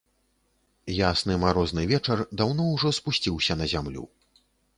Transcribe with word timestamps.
Ясны 0.99 1.35
марозны 1.43 1.83
вечар 1.91 2.25
даўно 2.41 2.67
ўжо 2.73 2.93
спусціўся 3.01 3.61
на 3.61 3.71
зямлю. 3.77 4.09